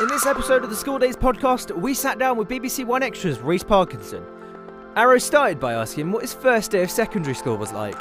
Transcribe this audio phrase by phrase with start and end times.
[0.00, 3.40] In this episode of the School Days podcast, we sat down with BBC One Extra's
[3.40, 4.24] Reece Parkinson.
[4.94, 7.96] Arrow started by asking what his first day of secondary school was like.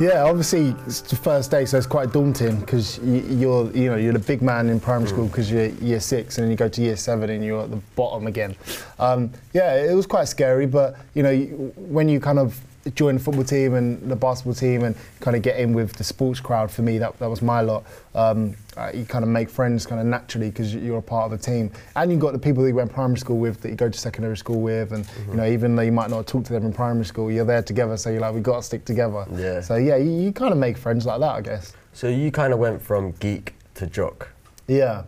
[0.00, 4.14] Yeah, obviously it's the first day, so it's quite daunting because you're, you know, you're
[4.14, 6.80] the big man in primary school because you're year six, and then you go to
[6.80, 8.56] year seven and you're at the bottom again.
[8.98, 11.36] Um, yeah, it was quite scary, but you know,
[11.76, 12.58] when you kind of
[12.90, 16.04] join the football team and the basketball team and kind of get in with the
[16.04, 17.84] sports crowd for me that, that was my lot.
[18.14, 18.56] Um,
[18.94, 21.70] you kind of make friends kind of naturally because you're a part of the team.
[21.94, 23.98] And you've got the people that you went primary school with that you go to
[23.98, 25.30] secondary school with and mm-hmm.
[25.30, 27.62] you know even though you might not talk to them in primary school you're there
[27.62, 29.26] together so you're like we've got to stick together.
[29.32, 29.60] Yeah.
[29.60, 31.74] So yeah you, you kind of make friends like that I guess.
[31.92, 34.30] So you kind of went from geek to jock?
[34.66, 35.04] Yeah.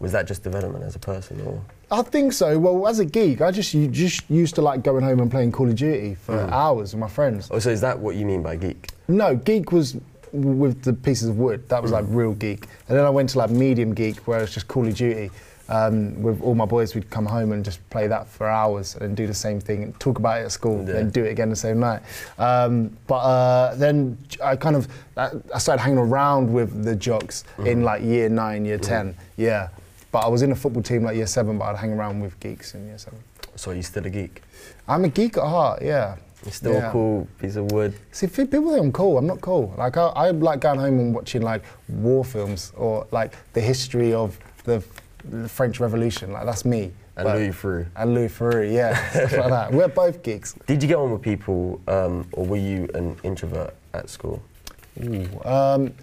[0.00, 2.58] Was that just development as a person or I think so.
[2.58, 5.52] Well, as a geek, I just you just used to like going home and playing
[5.52, 6.50] Call of Duty for mm.
[6.50, 7.48] hours with my friends.
[7.50, 8.90] Oh, so is that what you mean by geek?
[9.08, 9.96] No, geek was
[10.32, 11.66] with the pieces of wood.
[11.70, 11.94] That was mm.
[11.94, 12.66] like real geek.
[12.88, 15.30] And then I went to like medium geek, where it's just Call of Duty.
[15.70, 19.14] Um, with all my boys, we'd come home and just play that for hours and
[19.14, 20.96] do the same thing and talk about it at school, yeah.
[20.96, 22.00] and do it again the same night.
[22.38, 27.66] Um, but uh, then I kind of I started hanging around with the jocks mm.
[27.66, 28.82] in like year nine, year mm.
[28.82, 29.16] ten.
[29.36, 29.68] Yeah.
[30.10, 32.38] But I was in a football team like year seven, but I'd hang around with
[32.40, 33.18] geeks in year seven.
[33.56, 34.42] So you're still a geek?
[34.86, 36.16] I'm a geek at heart, yeah.
[36.44, 36.88] You're still yeah.
[36.88, 37.94] a cool piece of wood.
[38.12, 39.18] See, people think I'm cool.
[39.18, 39.74] I'm not cool.
[39.76, 44.14] Like I, I like going home and watching like war films or like the history
[44.14, 44.82] of the,
[45.24, 46.32] the French Revolution.
[46.32, 46.92] Like that's me.
[47.16, 47.86] And but, Louis Theroux.
[47.96, 49.72] And Louis Theroux, yeah, stuff like that.
[49.72, 50.54] We're both geeks.
[50.66, 54.40] Did you get on with people, um, or were you an introvert at school?
[55.04, 55.94] Ooh, um,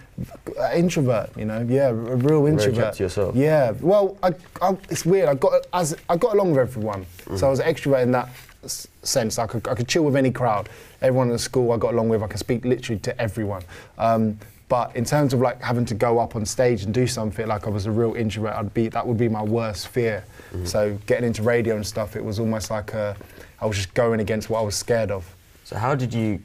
[0.74, 3.00] introvert, you know, yeah, a real introvert.
[3.00, 3.36] Yourself.
[3.36, 5.30] Yeah, well, I, I, it's weird.
[5.30, 7.38] I got as I got along with everyone, mm.
[7.38, 8.30] so I was an extrovert in that
[8.68, 9.38] sense.
[9.38, 10.70] I could, I could chill with any crowd.
[11.02, 13.64] Everyone in the school I got along with, I could speak literally to everyone.
[13.98, 17.46] Um, but in terms of like having to go up on stage and do something
[17.48, 20.24] like I was a real introvert, I'd be that would be my worst fear.
[20.54, 20.68] Mm.
[20.68, 23.16] So getting into radio and stuff, it was almost like a,
[23.60, 25.32] I was just going against what I was scared of.
[25.66, 26.42] So how did you?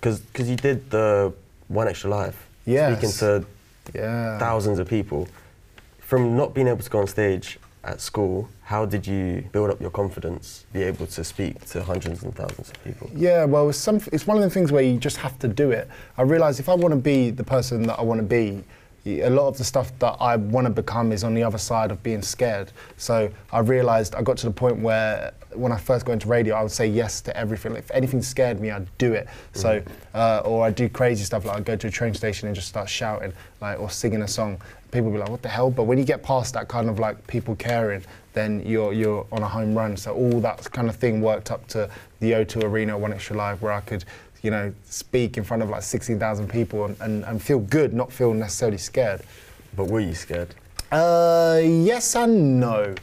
[0.00, 1.32] Because you did the
[1.72, 2.92] 1Xtra Live, Yes.
[2.92, 3.44] Speaking to
[3.94, 4.38] yeah.
[4.38, 5.28] thousands of people.
[5.98, 9.80] From not being able to go on stage at school, how did you build up
[9.80, 13.10] your confidence, be able to speak to hundreds and thousands of people?
[13.14, 15.70] Yeah, well, it's, some, it's one of the things where you just have to do
[15.72, 15.88] it.
[16.16, 18.62] I realised if I want to be the person that I want to be,
[19.04, 21.90] a lot of the stuff that I want to become is on the other side
[21.90, 22.70] of being scared.
[22.96, 26.54] So I realised I got to the point where when I first got into radio,
[26.54, 27.74] I would say yes to everything.
[27.74, 29.26] If anything scared me, I'd do it.
[29.26, 29.56] Mm.
[29.56, 29.82] So,
[30.14, 32.68] uh, or I'd do crazy stuff like I'd go to a train station and just
[32.68, 34.60] start shouting, like or singing a song.
[34.90, 36.98] People would be like, "What the hell?" But when you get past that kind of
[36.98, 39.96] like people caring, then you're you're on a home run.
[39.96, 41.90] So all that kind of thing worked up to
[42.20, 44.04] the O2 Arena, 1Xtra Live, where I could
[44.42, 48.12] you know, speak in front of like 16,000 people and, and, and, feel good, not
[48.12, 49.22] feel necessarily scared.
[49.76, 50.54] But were you scared?
[50.90, 52.94] Uh, yes and no.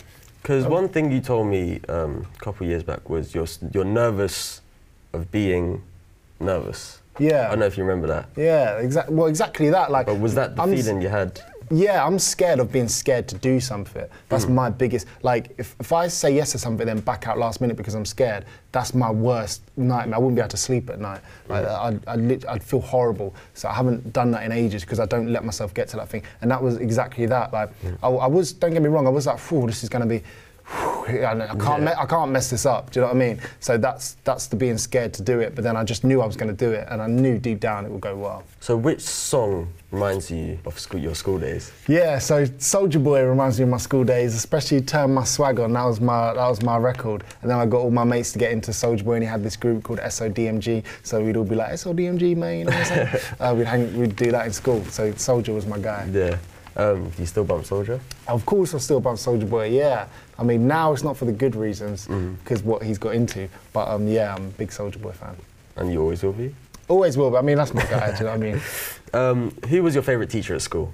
[0.42, 3.48] Because um, one thing you told me um, a couple of years back was you're,
[3.74, 4.62] you're nervous
[5.14, 5.82] of being
[6.40, 7.00] nervous.
[7.18, 7.48] Yeah.
[7.48, 8.30] I don't know if you remember that.
[8.36, 9.16] Yeah, exactly.
[9.16, 9.92] Well, exactly that.
[9.92, 11.42] Like, but was that the I'm feeling you had?
[11.72, 14.06] Yeah, I'm scared of being scared to do something.
[14.28, 14.54] That's mm.
[14.54, 15.08] my biggest.
[15.22, 18.06] Like, if, if I say yes to something, then back out last minute because I'm
[18.06, 20.16] scared, that's my worst nightmare.
[20.16, 21.22] I wouldn't be able to sleep at night.
[21.48, 22.04] Like, mm.
[22.08, 23.36] I'd, I'd, I'd, feel horrible.
[23.54, 26.10] So I haven't done that in ages because I don't let myself get to that
[26.10, 26.24] thing.
[26.42, 27.54] And that was exactly that.
[27.54, 27.98] Like, mm.
[28.02, 30.08] I, I was, don't get me wrong, I was like, "Whew, this is going to
[30.08, 30.24] be
[31.10, 31.96] I can't, yeah.
[31.98, 32.92] I can't mess this up.
[32.92, 33.42] Do you know what I mean?
[33.60, 35.56] So that's that's the being scared to do it.
[35.56, 37.60] But then I just knew I was going to do it, and I knew deep
[37.60, 38.44] down it would go well.
[38.60, 41.72] So which song reminds you of school, your school days?
[41.88, 45.72] Yeah, so Soulja Boy reminds me of my school days, especially Turn My Swag On.
[45.74, 47.24] That was my that was my record.
[47.42, 49.44] And then I got all my mates to get into Soulja Boy, and he had
[49.44, 50.84] this group called SODMG.
[51.04, 52.60] So we'd all be like SODMG, man.
[52.60, 53.24] You know what I'm saying?
[53.40, 54.84] uh, we'd hang, we'd do that in school.
[54.86, 56.08] So Soulja was my guy.
[56.12, 56.38] Yeah.
[56.76, 58.00] Um, do you still bump Soulja?
[58.28, 59.70] Of course, I still bump Soulja Boy.
[59.70, 60.08] Yeah.
[60.38, 62.70] I mean, now it's not for the good reasons because mm-hmm.
[62.70, 63.50] what he's got into.
[63.74, 65.36] But um, yeah, I'm a big Soulja Boy fan.
[65.76, 66.54] And you always will be.
[66.88, 67.32] Always will.
[67.32, 67.38] Be.
[67.38, 68.12] I mean, that's my guy.
[68.12, 68.62] do you know what I mean?
[69.12, 70.94] Um, who was your favourite teacher at school?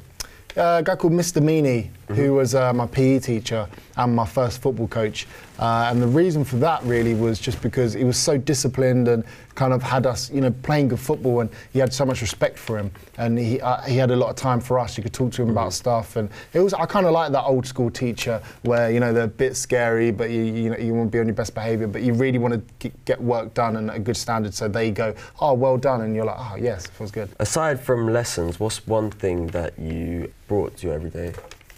[0.56, 1.44] Uh, a guy called Mr.
[1.44, 2.16] Meany, mm-hmm.
[2.16, 3.68] who was uh, my PE teacher
[3.98, 5.28] and my first football coach.
[5.58, 9.24] Uh, and the reason for that really was just because he was so disciplined and
[9.56, 12.60] kind of had us, you know, playing good football, and he had so much respect
[12.60, 14.98] for him, and he uh, he had a lot of time for us.
[14.98, 15.58] You could talk to him mm-hmm.
[15.58, 19.00] about stuff, and it was I kind of like that old school teacher where you
[19.00, 21.36] know they're a bit scary, but you you know you want to be on your
[21.36, 24.54] best behaviour, but you really want to get work done and a good standard.
[24.54, 27.30] So they go, oh, well done, and you're like, oh yes, feels good.
[27.40, 31.34] Aside from lessons, what's one thing that you brought to you every day?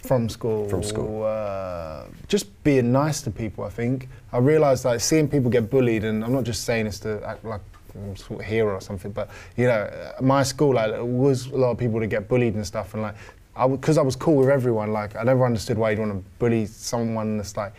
[0.08, 0.70] From school.
[0.70, 1.26] From school.
[1.26, 4.08] Uh, just being nice to people, I think.
[4.32, 7.44] I realised like seeing people get bullied, and I'm not just saying this to act
[7.44, 7.62] like
[7.94, 9.12] some sort of hero or something.
[9.12, 12.56] But you know, my school like there was a lot of people to get bullied
[12.56, 13.16] and stuff, and like
[13.56, 14.94] I because I was cool with everyone.
[14.94, 17.74] Like I never understood why you'd want to bully someone that's like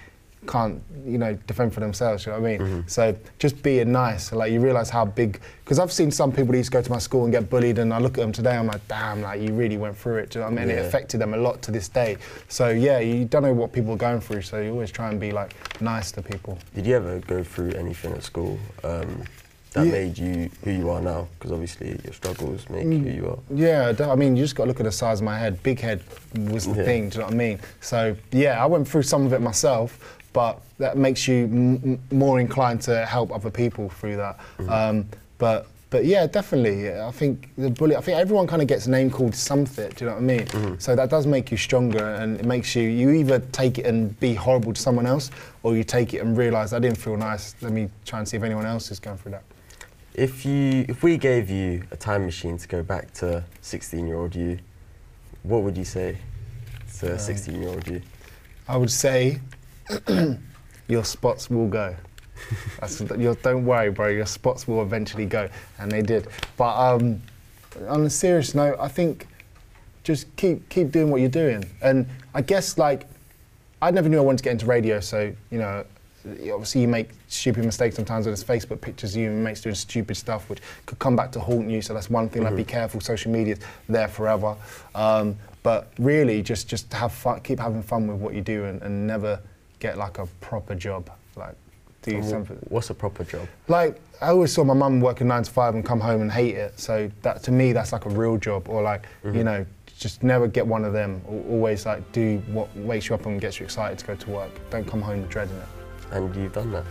[0.47, 2.25] can't you know defend for themselves.
[2.25, 2.85] You know what I mean?
[2.87, 5.41] So just being nice, like you realise how big.
[5.65, 7.79] Because I've seen some people that used to go to my school and get bullied,
[7.79, 10.31] and I look at them today, I'm like, damn, like you really went through it.
[10.31, 10.75] Do you know what I mean?
[10.77, 12.17] It affected them a lot to this day.
[12.49, 15.21] So yeah, you don't know what people are going through, so you always try and
[15.21, 16.59] be like nice to people.
[16.75, 19.23] Did you ever go through anything at school um,
[19.75, 19.93] that Yeah.
[19.93, 21.29] made you who you are now?
[21.39, 23.39] Because obviously your struggles make who you are.
[23.55, 25.63] Yeah, I mean, you just got to look at the size of my head.
[25.63, 26.01] Big head
[26.51, 26.85] was the Yeah.
[26.85, 27.09] thing.
[27.11, 27.59] Do you know what I mean?
[27.83, 29.99] So yeah, I went through some of it myself,
[30.39, 34.39] but that makes you more inclined to help other people through that.
[34.39, 34.71] Mm-hmm.
[34.71, 36.93] Um, but but yeah, definitely.
[36.93, 37.97] I think the bully.
[37.97, 39.91] I think everyone kind of gets name called something.
[39.91, 40.47] Do you know what I mean?
[40.47, 40.75] Mm-hmm.
[40.79, 42.85] So that does make you stronger, and it makes you.
[42.85, 45.33] You either take it and be horrible to someone else,
[45.65, 47.57] or you take it and realise I didn't feel nice.
[47.61, 49.43] Let me try and see if anyone else is going through that.
[50.15, 54.61] If you, if we gave you a time machine to go back to 16-year-old you,
[55.43, 56.19] what would you say
[56.99, 58.03] to uh, 16-year-old you?
[58.69, 59.41] I would say
[60.89, 61.95] your spots will go.
[63.43, 64.09] Don't worry, bro.
[64.09, 65.49] Your spots will eventually go,
[65.79, 66.29] and they did.
[66.57, 67.21] But um,
[67.89, 69.27] on a serious note, I think
[70.05, 71.65] just keep keep doing what you're doing.
[71.83, 73.07] And I guess like
[73.83, 75.85] I never knew I wanted to get into radio, so you know.
[76.27, 78.27] Obviously, you make stupid mistakes sometimes.
[78.27, 81.33] When there's Facebook pictures of you and mates doing stupid stuff, which could come back
[81.33, 81.81] to haunt you.
[81.81, 82.43] So that's one thing.
[82.43, 83.01] Like, be careful.
[83.01, 84.57] Social media's there forever.
[84.95, 87.41] Um, but really, just just have fun.
[87.41, 89.41] Keep having fun with what you do, and, and never
[89.79, 91.11] get like a proper job.
[91.37, 91.55] Like
[92.03, 92.57] do And something.
[92.69, 93.49] What's a proper job?
[93.69, 96.55] Like I always saw my mum working nine to five and come home and hate
[96.55, 96.79] it.
[96.79, 98.69] So that to me, that's like a real job.
[98.69, 99.65] Or like you know,
[99.99, 101.21] just never get one of them.
[101.29, 104.51] Always like do what wakes you up and gets you excited to go to work.
[104.71, 105.69] Don't come home dreading it.
[106.13, 106.85] And you've done that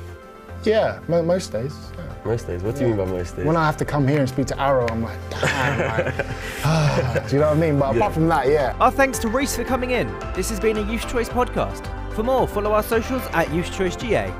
[0.64, 1.74] Yeah, mo- most days.
[1.98, 2.04] Yeah.
[2.26, 2.62] most days.
[2.62, 3.46] What do you mean by most days?
[3.46, 6.06] When I have to come here and speak to Arrow, I'm like, damn.
[6.06, 6.26] like,
[6.66, 7.80] ah, do you know what I mean?
[7.80, 8.76] But apart from that, yeah.
[8.80, 10.08] Our thanks to Reece for coming in.
[10.36, 11.86] This has been a Youth Choice podcast.
[12.18, 14.34] For more, follow our socials at Youth Choice GA.